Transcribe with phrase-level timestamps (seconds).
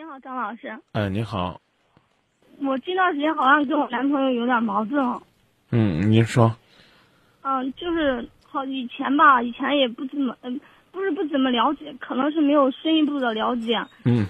[0.00, 0.74] 你好，张老师。
[0.92, 1.60] 哎，你好。
[2.62, 4.98] 我这段时间好像跟我男朋友有点矛盾。
[5.72, 6.56] 嗯，您说。
[7.42, 10.58] 嗯，就是好以前吧，以前也不怎么，嗯，
[10.90, 13.78] 不是不怎么了解，可能是没有深一步的了解。
[14.06, 14.24] 嗯。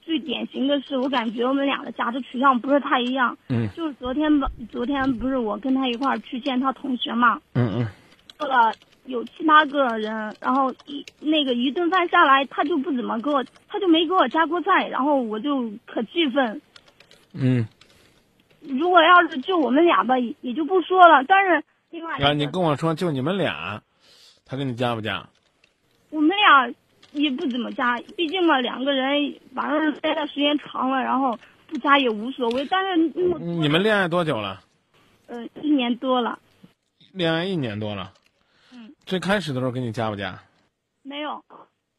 [0.00, 3.36] 最典型的是，我感觉我们俩的价值取向不是太一样。
[3.50, 3.68] 嗯。
[3.76, 7.38] 就是昨天吧，昨天不是我跟他一块儿去见他同学嘛。
[7.52, 7.86] 嗯嗯。
[8.38, 8.72] 做了
[9.06, 16.60] 有七八个人，然后一那个一顿饭下来，他就不怎么给我，他就没给我加过菜，然后我就可气愤。
[17.32, 17.66] 嗯。
[18.68, 21.22] 如果要是就我们俩吧，也也就不说了。
[21.22, 23.80] 但是另外啊，你跟我说就你们俩，
[24.44, 25.24] 他给你加不加？
[26.10, 26.74] 我们俩
[27.12, 31.38] 也不怎么加，毕竟嘛，两个人反正待的时间长了，然后
[31.68, 32.66] 不加也无所谓。
[32.68, 32.96] 但是
[33.38, 34.60] 你们恋爱多久了？
[35.28, 36.36] 嗯，一年多了。
[37.12, 38.12] 恋爱一年多了。
[39.06, 39.08] 嗯。
[39.08, 40.38] 最开始的时候给你加不加？
[41.02, 41.30] 没有。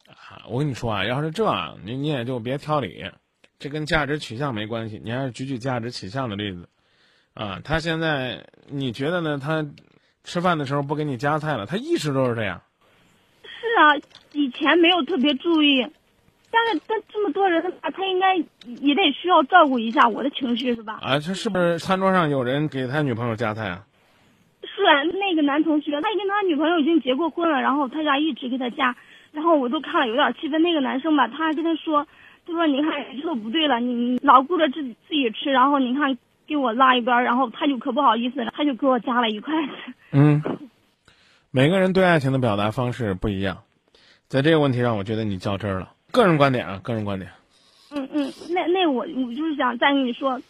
[0.06, 3.10] 啊，我跟你说啊，要是这样，你你也就别挑理。
[3.58, 6.68] 这跟价值取向没关系，你还是举举价值取向的例子，
[7.34, 9.38] 啊，他现在你觉得呢？
[9.38, 9.66] 他
[10.22, 12.62] 吃饭的时候不给你夹菜了，他一直都是这样。
[13.42, 13.48] 是
[13.80, 13.98] 啊，
[14.32, 15.82] 以前没有特别注意，
[16.52, 20.98] 但是但这么多人他应该也得需要照顾一下我的情绪是吧？
[21.02, 23.86] 啊，他是不是餐桌上有人给他女朋友夹菜啊？
[24.78, 28.96] 是啊，那个男同学，他跟他女朋友已经结过婚了，然后他家一直给他夹，
[29.32, 30.62] 然后我都看了有点气愤。
[30.62, 32.06] 那个男生吧，他还跟他说。
[32.50, 32.90] 他说：“你看，
[33.20, 40.40] 这不对了，你老顾着自己自己吃，然后你看给我拉一边，然后他就可不好意思了，他就给我夹了一筷子。”嗯，
[41.50, 43.58] 每个人对爱情的表达方式不一样，
[44.28, 45.92] 在这个问题上，我觉得你较真了。
[46.10, 47.30] 个人观点啊，个人观点。
[47.90, 50.40] 嗯嗯，那那我我就是想再跟你说，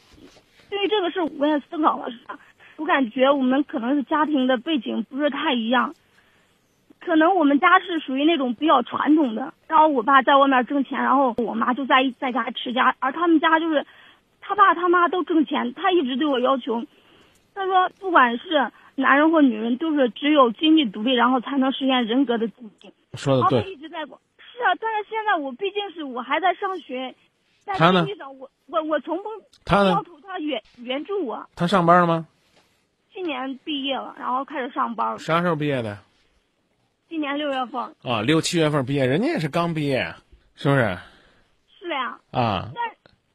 [0.71, 2.39] 对于这个事我也思考了，是吧？
[2.79, 5.95] 我感觉我们可能是家庭的背景不是太一样。
[7.01, 13.87] 可能我们家是属于那种比较传统的，然后我爸在外面挣钱，然后我妈就在在家持家，而他们家就是，
[14.41, 16.84] 他爸他妈都挣钱，他一直对我要求，
[17.55, 22.93] 他说不管是男人或女人，都是只有经济独立，然后才能实现人格的自信。
[23.15, 23.72] 说的对。
[23.72, 27.15] 一直在管，是啊，但是现在我毕竟是我还在上学，
[27.65, 29.28] 在经济上我我我从不
[29.72, 31.49] 要求他援援助我。
[31.55, 32.27] 他上班了吗？
[33.19, 35.19] 今年毕业了，然后开始上班。
[35.19, 35.99] 啥时候毕业的？
[37.09, 40.15] 今年六月份啊，六七月份毕业，人家也是刚毕业，
[40.55, 40.97] 是不是？
[41.81, 42.21] 是呀。
[42.31, 42.71] 啊，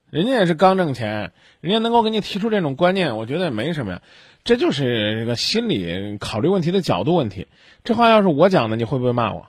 [0.10, 4.02] 人家也是刚挣钱，人家能够给你提出这种观念，我觉得也没什么呀。
[4.46, 7.50] 这就是这个心理考虑问题的角度问题。
[7.84, 9.48] 这话要是我讲的，你会不会骂我？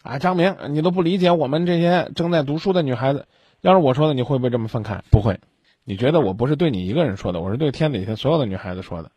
[0.00, 3.26] 啊，张明，你都不理解我们这些正在读书的女孩子。
[3.60, 5.00] 要是我说的，你会不会这么愤慨？
[5.10, 5.38] 不会。
[5.84, 9.10] 你觉得我不是对你一个人说的，我是对天底下所有的女孩子说的。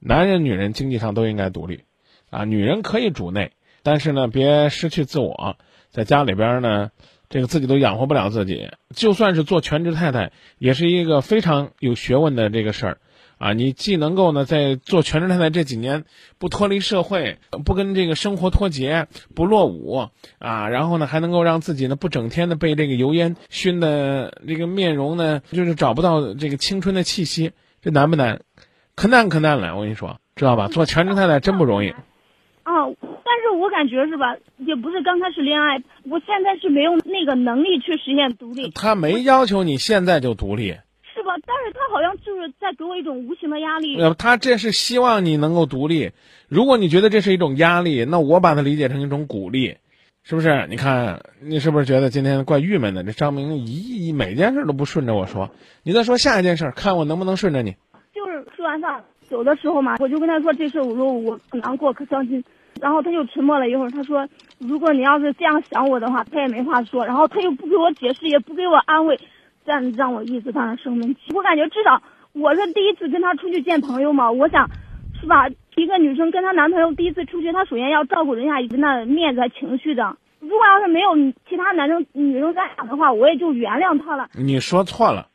[0.00, 1.84] 男人、女人经济上都应该独立，
[2.30, 3.52] 啊，女人可以主内。
[3.82, 5.56] 但是呢，别失去自我，
[5.88, 6.90] 在家里边呢，
[7.30, 12.98] 这个自己都养活不了自己，就算是做全职太太，也是一个非常有学问的这个事儿，
[13.38, 16.04] 啊，你既能够呢在做全职太太这几年
[16.38, 20.08] 不脱离社会，不跟这个生活脱节，不落伍，
[20.38, 28.42] 啊，然后呢还能够让自己呢不整天的被这个油烟熏的这个面容呢，就是找不到这个青春的气息，这难不难？
[28.98, 30.66] 可难可难了，我跟你说，知道吧？
[30.66, 31.90] 做全职太太真不容易。
[32.64, 32.96] 哦。
[33.00, 38.72] 但是我感觉是吧，也不是刚开始恋爱，我现在是没有那个能力去实现独立。
[38.74, 40.72] 他没要求你现在就独立，
[41.14, 41.34] 是吧？
[41.46, 44.00] 但是他好像就是在给我一种无形的压力。
[44.00, 46.10] 呃，他这是希望你能够独立。
[46.48, 49.76] 如果你觉得这是一种压力，那我把它理解成一种鼓励，
[50.24, 50.66] 是不是？
[50.68, 53.04] 你看，你是不是觉得今天怪郁闷的？
[53.04, 55.50] 这张明一每件事都不顺着我说，
[55.84, 57.76] 你再说下一件事，看我能不能顺着你。
[58.18, 62.42] 就是吃完饭走的时候嘛，我就跟他说这事，我说我可难过，可伤心。
[62.80, 69.18] 然后他就沉默了一会儿，他说：“如果你要是这样想我的话，他也没话说。”然后他又不给我解释，也不给我安慰，
[69.64, 71.32] 这样让我一直在那生闷气。
[71.34, 72.02] 我感觉至少
[72.32, 74.68] 我是第一次跟他出去见朋友嘛，我想，
[75.20, 75.48] 是吧？
[75.76, 80.16] 一个女生跟她男朋友第一次出去，她首先要照顾人家人的面子和情绪的。
[80.40, 81.16] 如果要是没有
[81.48, 84.28] 其他男生女生在场的话，我也就原谅他了。
[84.34, 85.26] 你说错了，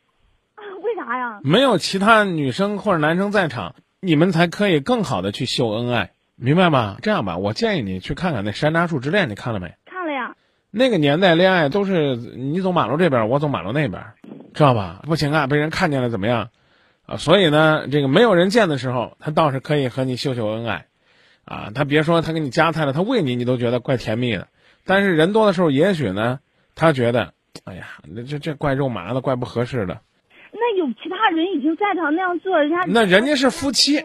[0.82, 1.40] 为啥呀？
[1.42, 6.12] 没有其他女生或者男生在场，你们才可以更好的去秀恩爱。
[6.36, 6.96] 明白吗？
[7.02, 9.74] 这样吧，我建议你去看看那《山楂树之恋》，你看了没？
[9.84, 10.34] 看了呀。
[10.70, 14.02] 那个年代恋爱都是你走马路这边，我走马路那边，
[14.52, 15.02] 知道吧？
[15.04, 16.50] 不行啊，被人看见了怎么样？
[17.06, 20.86] 啊，所以呢，这个没有人见的时候，他倒是可以和你秀秀恩爱，
[21.44, 24.48] 啊，他别说他给你夹菜了，他喂你，你都觉得怪甜蜜的。
[24.84, 26.40] 但是人多的时候，也许呢，
[26.74, 30.00] 他觉得，哎呀，那这这怪肉麻的，怪不合适的。
[31.30, 34.04] 人已经在场那样做，人家那人家是夫妻。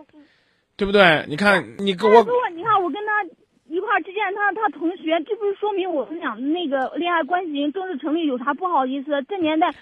[0.78, 1.26] 对不对？
[1.28, 2.24] 你看，你跟我，
[2.56, 3.22] 你看我跟他
[3.68, 9.12] 一块儿之间见他他同学，这不是说明我们俩那个恋爱关系已经正式成立，有啥不好意思？
[9.28, 9.74] 这年代，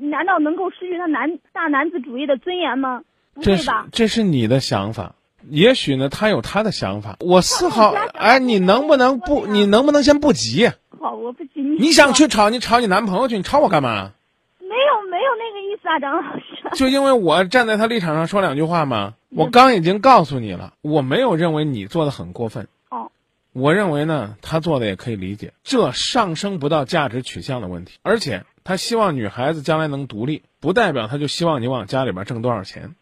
[0.00, 3.04] 难道能够失去他男大男子主义的尊严吗？
[3.32, 3.86] 不这是会吧？
[3.92, 5.14] 这是你的想法，
[5.48, 7.14] 也许呢，他有他的想法。
[7.20, 9.46] 我丝毫哎，你能不能不？
[9.46, 10.68] 你能不能先不急？
[10.98, 11.60] 好，我不急。
[11.60, 14.10] 你想去吵，你吵你男朋友去，你吵我干嘛？
[14.58, 16.49] 没有没有那个意思啊，张老师。
[16.76, 19.14] 就因为我站在他立场上说两句话嘛？
[19.28, 22.68] 我嗯刚已经告诉你了，我没有认为你做的很过分。
[22.88, 23.10] 哦，
[23.52, 27.98] 我认为呢，他做的也可以理解，这上升不到价值取向的问题。
[28.02, 32.94] 而且他希望女孩子将来能独立，不代表他就希望你往家里边挣多少钱，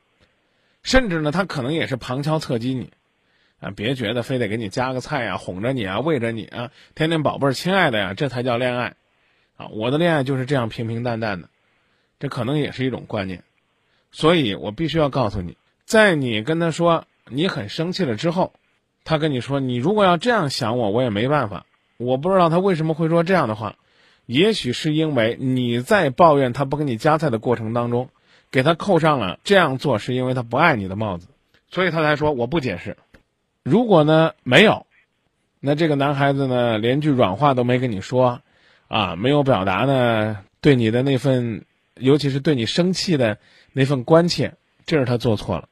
[0.83, 2.91] 甚至呢，他可能也是旁敲侧击你，
[3.61, 8.95] 啊，别觉得非得给你夹个菜啊、哄着你啊，喂着你啊，天天宝贝儿、亲爱的呀，这才叫恋爱，
[9.57, 11.49] 啊，我的恋爱就是这样平平淡淡的，
[12.19, 13.43] 这可能也是一种观念。
[14.11, 18.53] 所以我必须要告诉你，在你跟他说你很生气了之后，
[19.05, 21.67] 他跟你说你如果要这样想我，我也没办法。
[21.97, 23.77] 我不知道他为什么会说这样的话，
[24.25, 28.09] 也许是因为你在抱怨他不给你夹菜的过程当中，
[28.51, 31.27] 给他扣上了这样做是因为他不爱你的帽子，
[31.71, 32.97] 所以他才说我不解释。
[33.65, 34.87] 如果呢没有，
[35.59, 38.43] 那这个男孩子呢连句软话都没跟你说，
[38.87, 41.65] 啊，没有表达呢对你的那份，
[41.99, 43.39] 尤其是对你生气的
[43.73, 44.55] 那份关切，
[44.87, 45.69] 这是他做错了。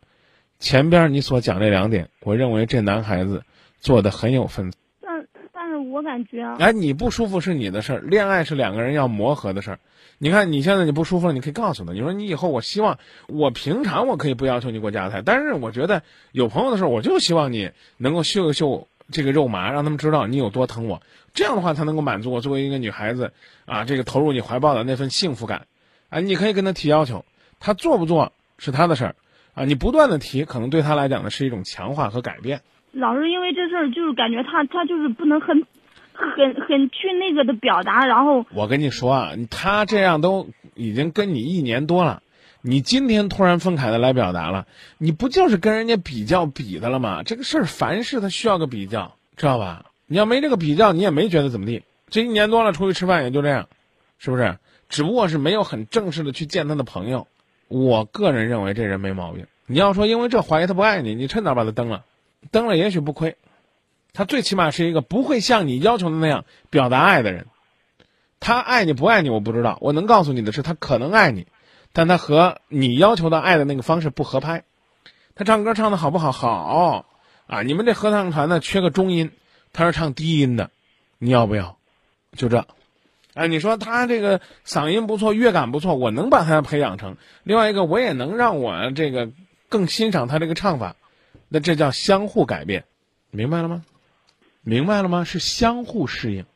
[0.59, 3.43] 前边你所讲这两点，我认为这男孩子
[3.81, 4.83] 做的很有分寸。
[5.01, 9.79] 但但是我感觉啊，哎，你不舒服是你的事儿，恋爱是两个人要磨合的事儿。
[10.19, 12.99] 你看你现在你不舒服了，你可以告诉他，你说你以后我希望
[13.29, 16.03] 我平常我可以不要求你给我夹菜，但是我觉得
[16.33, 21.03] 有朋友的时候，我就希望你能够秀一秀这个肉麻，让他们知道你有多疼我。
[21.35, 23.33] 这样的话才能够满足我作为一个女孩子
[23.67, 25.67] 啊，这个投入你怀抱的那份幸福感。
[26.09, 27.25] 啊，你可以跟他提要求，
[27.61, 29.17] 他做不做是他的事儿
[29.55, 32.61] 啊，你不断的提，可能对他来讲呢是一种强化和改变。
[32.93, 35.67] 老是因为这事儿，就是感觉他他就是不能很
[36.13, 42.23] 很很去那个的表达，然后我跟你说啊，他这样都已经跟你一年多了，
[42.63, 44.67] 你今天突然愤慨的来表达了，
[44.99, 47.23] 你不就是跟人家比较比的了吗？
[47.23, 49.87] 这个事儿凡事他需要个比较，知道吧？
[50.07, 51.83] 你要没这个比较，你也没觉得怎么地。
[52.09, 53.69] 这一年多了，出去吃饭也就这样，
[54.19, 54.57] 是不是？
[54.89, 57.27] 只不过是没有很正式的去见他的朋友。
[57.69, 59.47] 我个人认为这人没毛病。
[59.67, 62.05] 你要说因为这怀疑他不爱你，你趁早把他蹬了，
[62.53, 63.37] 蹬了也许不亏。
[64.13, 67.47] 他最起码是一个不会像你要求的那样表达爱的人。
[68.39, 71.47] 他爱你不爱你我不知道，我能告诉你的是，他可能爱你，
[71.93, 74.65] 但他和你要求的爱的那个方式不合拍。
[75.35, 76.33] 他唱歌唱的好不好？
[76.33, 77.07] 好
[77.47, 77.63] 啊！
[77.63, 79.33] 你们这合唱团呢缺个中音，
[79.73, 80.71] 他是唱低音的，
[81.19, 81.77] 你要不要？
[82.37, 82.67] 就这。
[83.37, 87.19] 哎，你说他这个嗓音不错，乐感不错，我能把他培养成。
[87.45, 89.31] 另外一个，我也能让我这个
[89.69, 90.97] 更欣赏他这个唱法。
[91.49, 92.87] 那这叫相互改变，
[93.31, 93.85] 明白了吗？
[94.63, 95.25] 明白了吗？
[95.25, 96.47] 是相互适应。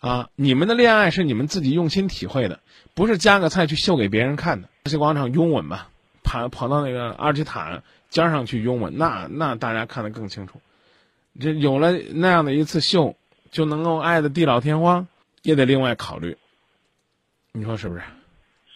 [0.00, 2.60] 啊，你们的恋爱是你们自己用心体会的，
[2.94, 4.68] 不是夹个菜去秀给别人看的。
[4.86, 5.90] 世纪广场拥吻吧，
[6.22, 10.62] 跑跑到那个二级塔尖上去拥吻，那那大家看得更清楚。
[11.38, 13.14] 这有了那样的一次秀，
[13.50, 15.06] 就能够爱的地老天荒，
[15.46, 16.36] 也得另外考虑。
[17.52, 18.02] 你说是不是？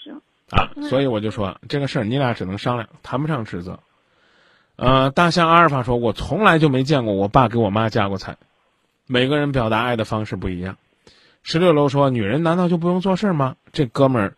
[0.04, 0.10] 是
[0.50, 3.80] 啊，所以我就说这个事儿你俩只能商量，谈不上指责。
[4.76, 8.36] 呃，大象阿尔法说：“我从来就没见过我爸给我妈夹过菜。
[9.08, 10.78] 每个人表达爱的方式不一样。”
[11.42, 14.36] 十六楼说：“女人难道就不用做事吗？”这哥们儿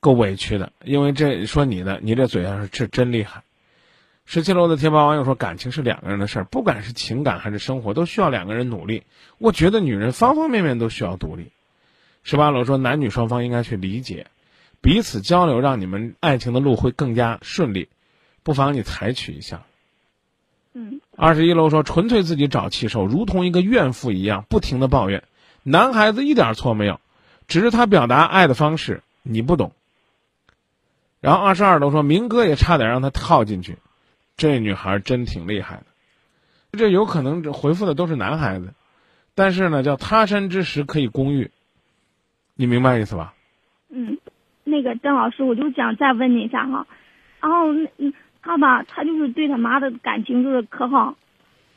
[0.00, 3.42] 够委屈的，因为这说你的，你这嘴上是真厉害。
[4.26, 9.02] 十七楼的贴吧网友说：“感情是两个人的事儿，不管是情感还是生活，都需要两个人努力。
[9.38, 11.50] 我觉得女人方方面面都需要独立。”
[12.24, 14.26] 十八楼说：“男女双方应该去理解，
[14.80, 17.88] 彼此交流，让你们爱情的路会更加顺利。
[18.42, 19.62] 不妨你采取一下。”
[20.72, 25.22] 嗯，二十一楼说：“纯粹自己找气受，如同一个怨妇一样，不停的抱怨。
[25.62, 26.98] 男孩子一点错没有，
[27.46, 29.72] 只是他表达爱的方式你不懂。”
[31.20, 33.76] 然后二十二楼说：“明哥也差点让他套进去，
[34.36, 35.84] 这女孩真挺厉害的。”
[36.76, 38.74] 这有可能这回复的都是男孩子，
[39.36, 41.52] 但是呢，叫他山之石可以攻玉，
[42.56, 43.34] 你明白意思吧？
[43.90, 44.16] 嗯，
[44.62, 46.86] 那个郑老师，我就想再问你一下哈，
[47.40, 51.16] 然后嗯，他吧，他就是对他妈的感情就是可好，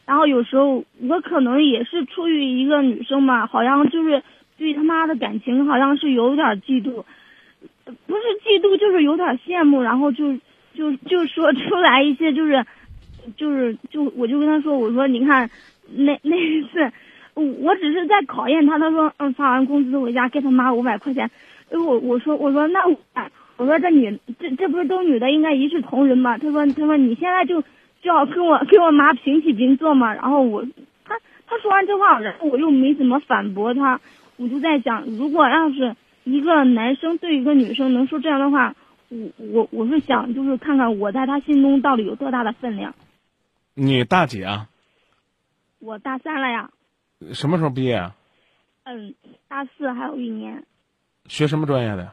[0.06, 4.22] 然后有时候我可能也是出于一个女生嘛，好像就是
[4.58, 7.04] 对他妈的感情好像是有点嫉妒，
[7.86, 10.38] 不是嫉妒就是有点羡慕，然后就
[10.74, 12.66] 就就说出来一些就是
[13.36, 15.50] 就是就我就跟他说，我说你看
[15.90, 16.92] 那那一次。
[17.42, 21.30] 我只是在考验他，他说，嗯，发完工资回家给他妈五百块钱，
[21.72, 22.98] 我我说我说那我
[23.58, 26.38] 我说这女这这不是都女的应该一视同仁吗？
[26.38, 27.62] 他说他说你现在就
[28.02, 30.66] 就要跟我跟我妈平起平坐嘛，然后我
[31.06, 34.00] 他他说完这话，然后我又没怎么反驳他，
[34.38, 38.76] 我就在想，如果要是一个男生对一个女生能说这样的话，
[39.10, 42.96] 我我我是想就是看看我在他心中到底有多大的分量。
[43.76, 44.68] 你大几啊？
[45.80, 46.72] 我大三了呀。
[47.34, 48.16] 什么时候毕业啊？
[48.84, 49.14] 嗯，
[49.48, 50.64] 大四还有一年。
[51.28, 52.12] 学什么专业的？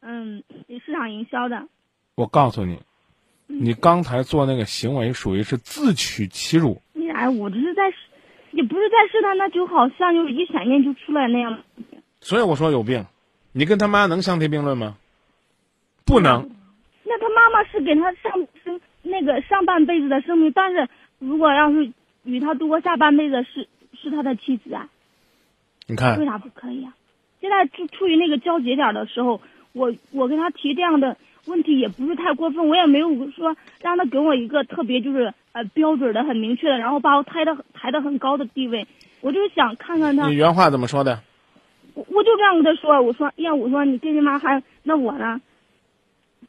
[0.00, 1.66] 嗯，市场营销的。
[2.14, 2.78] 我告诉你，
[3.46, 6.80] 你刚才做那个行为属于是自取其辱。
[7.14, 7.82] 哎，我这是在。
[8.50, 11.64] 也不是在试探，那就好像就是一闪电就出来那样。
[12.20, 13.04] 所以我说有病，
[13.50, 14.96] 你跟他妈能相提并论吗？
[16.06, 16.48] 不能。
[17.02, 20.88] 那他妈妈是给他上生那个上半辈子的生命，但是
[21.18, 23.66] 如果要是与他度过下半辈子，是
[24.04, 24.88] 是他的妻子啊。
[25.88, 26.16] 你看。
[26.20, 26.94] 为啥不可以啊？
[27.40, 29.40] 现在处处于那个交节点的时候，
[29.72, 31.16] 我我跟他提这样的。
[31.46, 38.86] 问题也不是太过分，我也没有说让他给我一个特别就是呃标准的很明确的，然后把我抬的抬的很高的地位。
[39.20, 40.26] 我就是想看看他。
[40.26, 41.20] 你原话怎么说的？
[41.92, 45.38] 我我就这样跟他说，我说呀，我说你跟你妈还那我呢？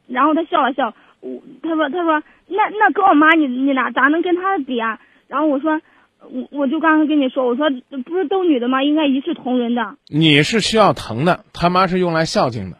[0.08, 4.98] 然后他笑了笑，我他说他说那那跟我妈你你俩咋能跟他比啊？
[5.28, 5.82] 然后我说
[6.32, 7.70] 我我就刚刚跟你说，我说
[8.05, 8.84] 不是都女的吗？
[8.84, 9.82] 应该一视同仁的。
[10.08, 12.77] 你是需要疼的，他妈是用来孝敬的，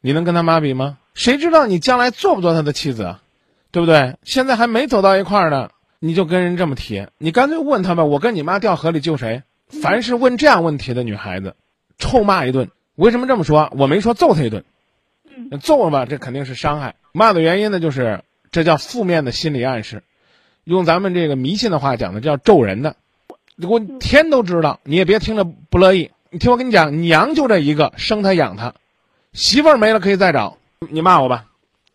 [0.00, 0.98] 你能跟他妈比吗？
[1.14, 3.22] 谁知道你将来做不做他的妻子啊？
[3.70, 4.16] 对不对？
[4.22, 8.04] 现在还没走到一块儿呢，你就跟人这么提，你干脆问他吧。
[8.04, 9.42] 我跟你妈掉河里救谁？
[9.68, 11.54] 凡是问这样问题的女孩子，
[11.98, 12.70] 臭骂一顿。
[12.94, 13.70] 为什么这么说？
[13.76, 14.64] 我没说揍他一顿，
[15.60, 16.94] 揍了吧，这肯定是伤害。
[17.12, 20.02] 骂的原因呢，就是这叫负面的心理暗示，
[20.68, 22.96] 用咱们这个迷信的话讲的叫咒人的。
[23.56, 26.10] 我天都知道，你也别听着不乐意。
[26.28, 28.74] 你听我跟你讲，娘就这一个，生他养他，
[29.32, 30.58] 媳妇儿没了可以再找。
[30.90, 31.46] 你骂我吧，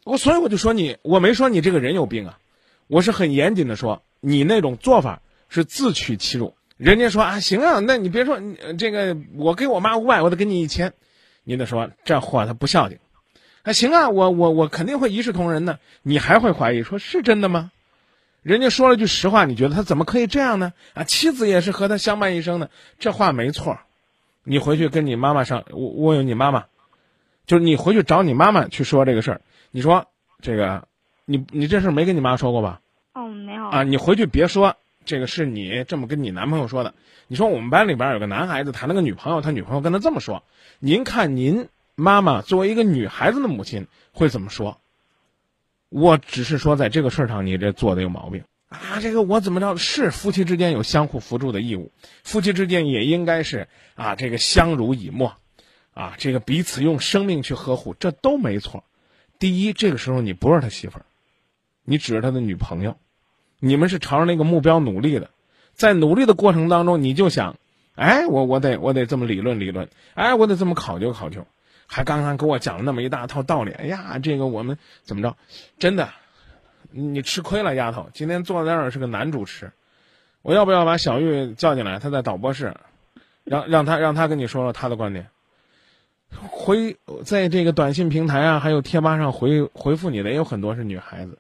[0.04, 2.40] 我所以我就说你，我没说你这个人有病啊，
[2.88, 6.56] 我是很严谨的说，你那种做法是自取其辱。
[6.78, 8.40] 人家说啊，行啊，那你别说
[8.80, 10.94] 这个，我给我妈五百，我得给你一千，
[11.44, 12.98] 你得说这货他不孝敬。
[13.62, 15.78] 啊，行啊，我我我肯定会一视同仁的。
[16.02, 17.70] 你还会怀疑说是真的吗？
[18.44, 20.74] 人家说了句实话，你觉得他怎么可以这样呢？
[20.94, 22.70] 啊，妻子也是和他相伴一生的，
[23.00, 23.80] 这话没错。
[24.44, 26.66] 你回去跟你妈妈上，我我有你妈妈。
[27.48, 30.06] 就是你回去找你妈妈去说这个事儿，你说
[30.42, 30.88] 这个，
[31.26, 32.82] 你你这事儿没跟你妈说过吧？
[33.14, 33.84] 哦，没有啊。
[33.84, 36.94] 你回去别说这个是你这么跟你男朋友说的。
[37.28, 40.44] 你说我们班里边有个男孩子谈了个女朋友，他女朋友跟他这么说，
[40.80, 44.78] 您看您妈妈作为一个女孩子的母亲会怎么说？
[45.94, 49.00] 我只是说在这个事儿上你这做的有毛病啊。
[49.02, 51.92] 这个我怎么着是夫妻之间有相互扶助的义务，
[52.24, 55.34] 夫妻之间也应该是啊这个相濡以沫。
[55.96, 58.84] 啊，这个彼此用生命去呵护，这都没错。
[59.38, 61.06] 第一，这个时候你不是他媳妇儿，
[61.86, 62.98] 你只是他的女朋友，
[63.60, 65.30] 你们是朝着那个目标努力的，
[65.76, 67.58] 在努力的过程当中，你就想，
[67.94, 71.46] 哎，我我得我得这么理论理论，哎，我得这么考究考究，
[71.88, 73.72] 还刚刚给我讲了那么一大套道理。
[73.72, 75.36] 哎呀，这个我们怎么着？
[75.78, 76.10] 真的，
[76.92, 78.10] 你吃亏了，丫头。
[78.14, 79.72] 今天坐在那儿是个男主持，
[80.42, 82.00] 我要不要把小玉叫进来？
[82.00, 82.76] 他在导播室，
[83.44, 85.28] 让让他让他跟你说说他的观点。
[86.50, 91.38] 回在这个短信平台啊，还有贴吧上回回复你的也有很多是女孩子。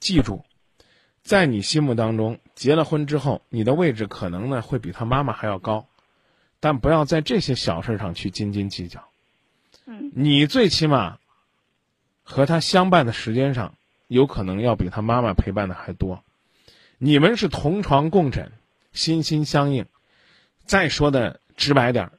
[0.00, 0.44] 记住，
[1.22, 5.86] 在你心目当中，结了婚之后，你的位置可能呢会比他妈妈还要高，
[6.60, 9.02] 但不要在这些小事上去斤斤计较。
[9.86, 11.18] 嗯，你最起码
[12.22, 13.74] 和他相伴的时间上，
[14.08, 16.22] 有可能要比他妈妈陪伴的还多。
[16.98, 18.52] 你们是同床共枕，
[18.92, 19.86] 心心相印。
[20.64, 22.12] 再说的直白点儿。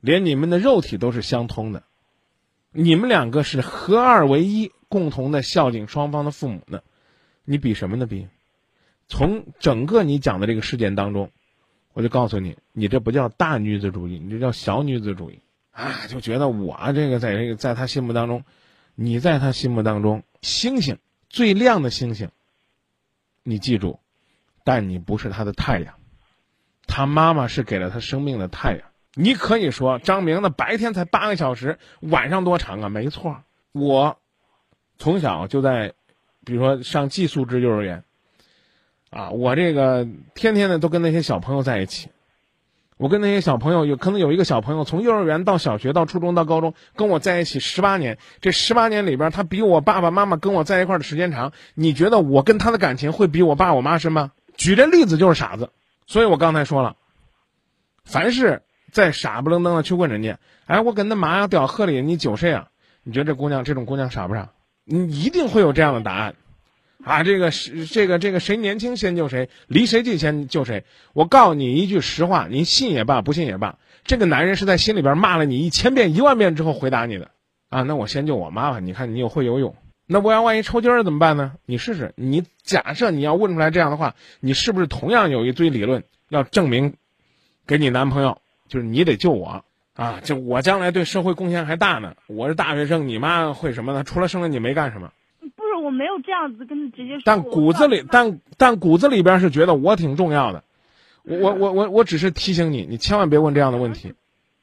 [0.00, 1.84] 连你们的肉体都是相通的，
[2.72, 6.82] 你们两个是合二为一，共同的孝敬双方的父母呢，
[7.44, 8.04] 你比什么呢？
[8.06, 8.26] 比？
[9.06, 11.30] 从整个你讲的这个事件当中，
[11.92, 15.38] 我就告诉你，你这不叫大女子主义，你这叫小女子主义
[15.72, 16.06] 啊！
[16.08, 18.44] 就觉得我这个在这个在他心目当中，
[18.94, 20.98] 你在他心目当中星星
[21.28, 22.30] 最亮的星星，
[23.42, 23.98] 你记住，
[24.64, 25.94] 但你不是他的太阳，
[26.86, 28.82] 他妈妈是给了他生命的太阳。
[29.14, 32.88] 你可以说张明那白天才八个小时，晚上多长啊？
[32.88, 34.18] 没错，我
[34.98, 35.94] 从小就在，
[36.44, 38.04] 比如说上寄宿制幼儿园，
[39.10, 42.08] 啊，我这个天天的都跟那些小朋友在一起，
[42.96, 54.32] 我跟那些小朋友有可能有一个小朋友从幼儿园到小学到初中到高中跟我在一起十八年，这十八年里边他比我爸爸妈妈跟我在一块的时间长，你觉得我跟他的感情会比我爸我妈深吗？
[54.56, 55.70] 举这例子就是傻子，
[56.06, 56.96] 所以我刚才说了，
[58.04, 58.62] 凡是。
[58.92, 62.68] 再傻不愣登的去问人家，哎，我跟那妈呀掉河里，你救谁啊？
[63.04, 64.50] 你觉得这姑娘这种姑娘傻不傻？
[64.84, 66.34] 你一定会有这样的答案。
[67.04, 70.84] 啊，这个是这个这个谁年轻先救谁，离谁近先救谁。
[71.12, 77.30] 我告诉你一句实话，你信也罢，不信也罢，这个男人是在心里边骂了你一千遍、一万遍之后回答你的。
[77.68, 79.74] 啊，那我先救我妈吧，你看你又会游泳，
[80.06, 81.54] 那我要万一抽筋儿怎么办呢？
[81.66, 86.94] 你试试，你假设你要问出来这样的话，你是不是同样有一堆理论要证明
[87.66, 90.20] 给你男朋友，就是你得救我啊？
[90.22, 94.04] 就我将来对社会贡献还大呢，我是大学生，你妈会什么呢？
[94.04, 95.10] 除了生了你没干什么。
[95.92, 97.22] 没有这样子跟他直接说。
[97.24, 100.64] 但骨子里，但但骨子里边是觉得我挺重要的。
[101.22, 104.14] 我我我我我只是提醒你，你千万别问这样的问题。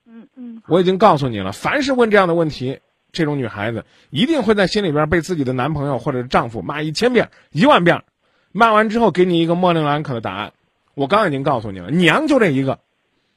[0.06, 0.62] 嗯嗯。
[0.68, 2.80] 我已经告诉你了，凡是问这样的问题，
[3.12, 8.04] 这种女孩子一定会在心里边被自己的男朋友或者丈夫骂一千遍、一万遍，
[8.52, 10.52] 骂完之后给你一个模棱两可的答案。
[10.96, 12.80] 我刚已经告诉你了，娘就这一个，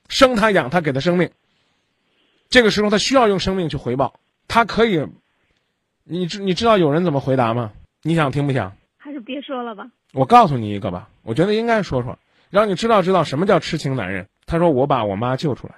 [0.08, 1.30] 生她养她给她生命。
[2.48, 4.18] 这个时候她需要用生命去回报，
[4.48, 5.06] 她可以。
[6.04, 7.70] 你知你知道有人怎么回答吗？
[8.02, 8.76] 你想听不想？
[8.98, 9.86] 还是别说了吧。
[10.12, 12.18] 我告诉你一个吧，我觉得应该说说，
[12.50, 14.28] 让你知道知道什么叫痴情男人。
[14.46, 15.74] 他说：“我把我妈救出来，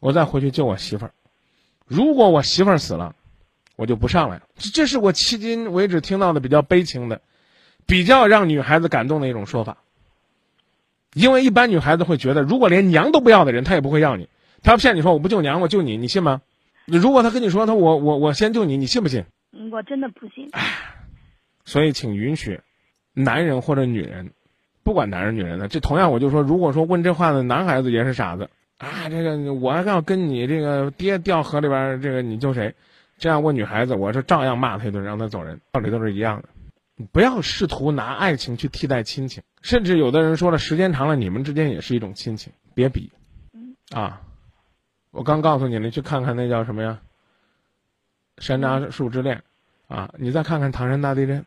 [0.00, 1.12] 我再回去救我媳妇儿。
[1.86, 3.14] 如果我媳妇儿死了，
[3.76, 7.20] 我就不上来了。”这是我迄今为止听到的比较悲情的、
[7.86, 9.78] 比较让女孩子感动的一种说法。
[11.12, 14.28] 因为一般女孩子会觉得，如果连娘都不要的人，他也不会要你。
[14.62, 16.40] 他要骗你说我不救娘，我救你，你信吗？
[16.86, 19.24] 如果他跟你说他我我我先救你，你信不信？
[19.70, 20.48] 我真的不信。
[21.64, 22.60] 所以，请允许，
[23.14, 24.32] 男人或者女人，
[24.82, 32.74] 不管男人女人的，这同样我就说，如果说问这话的男孩子也是傻子啊，这个我要跟你这个爹掉河里边，这个你救谁？
[33.18, 36.48] 这样问女孩子，我是照样骂他一顿，让他走人，道理都是一样的。
[37.12, 43.12] 不要试图拿爱情去替代亲情，甚至有的人说了，时间长了，你们之间也是一种亲情，别比。
[43.90, 44.22] 啊。
[45.10, 47.00] 我刚告诉你，你去看看那叫什么呀？
[48.38, 49.42] 山楂树之恋，
[49.86, 51.44] 啊，你再看看唐山大地震，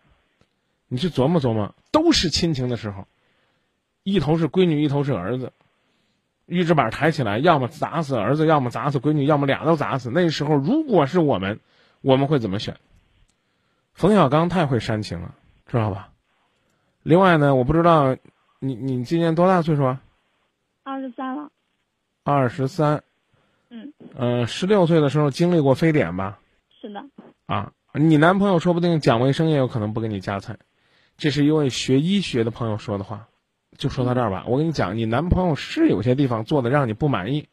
[0.88, 3.08] 你去琢磨琢磨，都是亲情的时候，
[4.04, 5.52] 一头是闺女，一头是儿子，
[6.46, 10.12] 预制板抬起来，要么砸死儿子，要么砸死闺女，要么俩都砸死。
[10.12, 11.60] 那时候如果是我们，
[12.02, 12.78] 我们会怎么选？
[13.94, 15.34] 冯小刚太会煽情了，
[15.68, 16.10] 知道吧？
[17.02, 18.18] 另外呢，我不知道
[18.60, 20.02] 你你今年多大岁数啊？
[20.84, 21.52] 二十三了。
[22.24, 23.04] 二十三。
[23.70, 26.40] 嗯，呃，十六岁的时候经历过非典吧？
[26.80, 27.04] 是的。
[27.46, 30.58] 啊，你男朋友说不定讲卫生也有可能不给你夹菜，
[31.18, 33.28] 这是一位学医学的朋友说的话。
[33.78, 37.48] 就说到这儿吧，我跟你讲，你男朋友是有些地方做的让你不满意，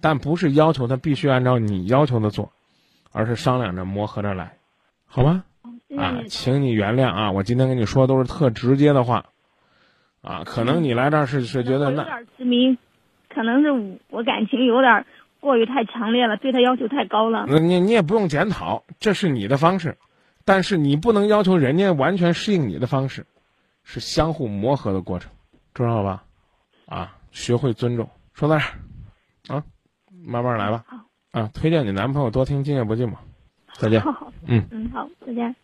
[0.00, 2.52] 但不是要求他必须按照你要求的做，
[3.10, 4.56] 而是商量着磨合着来，
[5.06, 5.44] 好吗？
[5.96, 9.26] 啊，请你原谅啊，我今天跟你说都是特直接的话，
[10.20, 12.76] 啊，可能你来这儿是是觉得那有点痴迷，
[13.28, 15.04] 可能是我感情有点。
[15.40, 17.46] 过于太强烈了，对他要求太高了。
[17.48, 19.96] 那你你也不用检讨，这是你的方式，
[20.44, 23.26] 但是你不能要求人家完全适应你的方式，
[23.84, 25.30] 是相互磨合的过程，
[25.74, 26.24] 知道吧？
[26.86, 28.08] 啊，学会尊重。
[28.34, 29.64] 说到这儿，啊，
[30.10, 30.84] 慢慢来吧。
[31.30, 33.12] 啊，推荐你男朋友多听《今夜不寂寞》。
[33.78, 34.02] 再见。
[34.46, 35.54] 嗯嗯，好，再见。